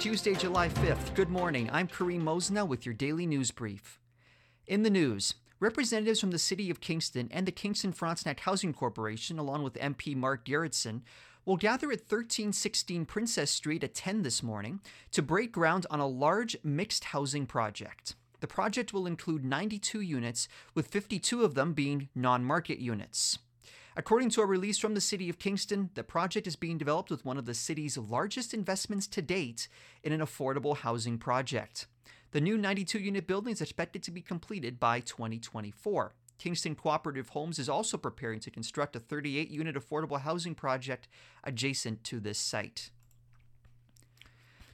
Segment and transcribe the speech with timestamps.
[0.00, 1.14] Tuesday, July 5th.
[1.14, 1.68] Good morning.
[1.70, 4.00] I'm Kareem Mosna with your daily news brief.
[4.66, 9.38] In the news, representatives from the City of Kingston and the Kingston Frontenac Housing Corporation,
[9.38, 11.02] along with MP Mark Gerretsen,
[11.44, 16.06] will gather at 1316 Princess Street at 10 this morning to break ground on a
[16.06, 18.14] large mixed housing project.
[18.40, 23.38] The project will include 92 units, with 52 of them being non market units.
[23.96, 27.24] According to a release from the City of Kingston, the project is being developed with
[27.24, 29.68] one of the city's largest investments to date
[30.04, 31.86] in an affordable housing project.
[32.30, 36.14] The new 92 unit building is expected to be completed by 2024.
[36.38, 41.08] Kingston Cooperative Homes is also preparing to construct a 38 unit affordable housing project
[41.42, 42.90] adjacent to this site.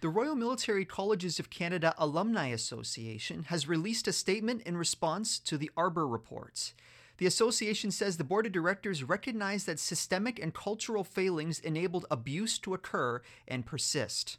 [0.00, 5.56] The Royal Military Colleges of Canada Alumni Association has released a statement in response to
[5.56, 6.74] the Arbour reports.
[7.18, 12.58] The association says the board of directors recognize that systemic and cultural failings enabled abuse
[12.60, 14.38] to occur and persist.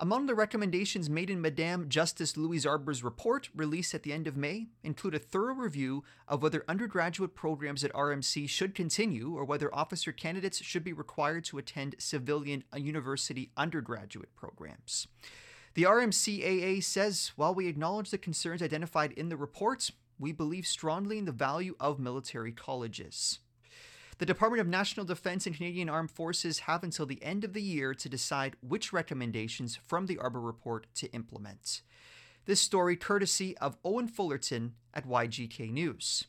[0.00, 4.36] Among the recommendations made in Madame Justice Louise Arbour's report, released at the end of
[4.36, 9.74] May, include a thorough review of whether undergraduate programs at RMC should continue or whether
[9.74, 15.08] officer candidates should be required to attend civilian uh, university undergraduate programs.
[15.74, 21.18] The RMCAA says while we acknowledge the concerns identified in the report, we believe strongly
[21.18, 23.38] in the value of military colleges.
[24.18, 27.62] The Department of National Defense and Canadian Armed Forces have until the end of the
[27.62, 31.82] year to decide which recommendations from the Arbour Report to implement.
[32.44, 36.24] This story courtesy of Owen Fullerton at YGK News.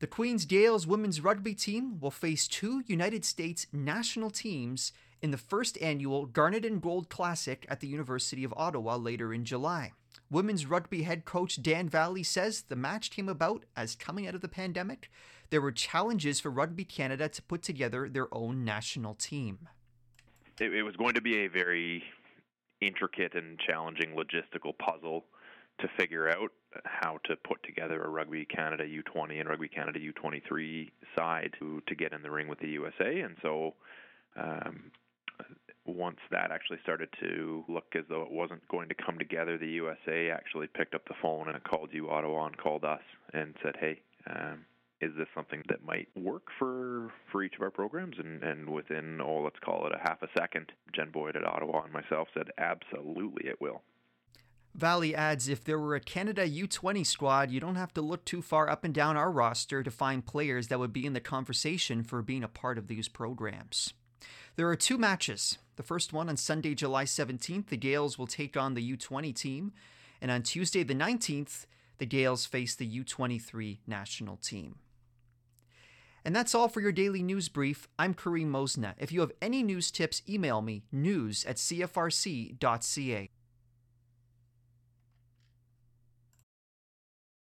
[0.00, 5.36] The Queen's Gaels women's rugby team will face two United States national teams in the
[5.36, 9.92] first annual Garnet and Gold Classic at the University of Ottawa later in July.
[10.30, 14.42] Women's rugby head coach Dan Valley says the match came about as coming out of
[14.42, 15.10] the pandemic,
[15.50, 19.68] there were challenges for Rugby Canada to put together their own national team.
[20.60, 22.02] It, it was going to be a very
[22.80, 25.24] intricate and challenging logistical puzzle
[25.80, 26.50] to figure out
[26.84, 31.94] how to put together a Rugby Canada U20 and Rugby Canada U23 side to, to
[31.94, 33.20] get in the ring with the USA.
[33.20, 33.74] And so
[34.36, 34.90] um,
[35.88, 39.66] once that actually started to look as though it wasn't going to come together, the
[39.66, 43.00] USA actually picked up the phone and called uOttawa and called us
[43.32, 44.64] and said, "Hey, um,
[45.00, 49.20] is this something that might work for for each of our programs?" And and within
[49.20, 52.50] oh, let's call it a half a second, Jen Boyd at Ottawa and myself said,
[52.58, 53.82] "Absolutely, it will."
[54.74, 58.42] Valley adds if there were a Canada U20 squad, you don't have to look too
[58.42, 62.04] far up and down our roster to find players that would be in the conversation
[62.04, 63.94] for being a part of these programs.
[64.56, 65.58] There are two matches.
[65.76, 69.72] The first one on Sunday, July 17th, the Gaels will take on the U20 team.
[70.20, 71.66] And on Tuesday, the 19th,
[71.98, 74.76] the Gaels face the U23 national team.
[76.24, 77.88] And that's all for your daily news brief.
[77.98, 78.94] I'm Kareem Mosna.
[78.98, 83.30] If you have any news tips, email me news at cfrc.ca.